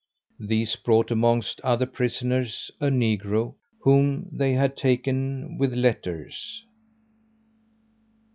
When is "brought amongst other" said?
0.77-1.85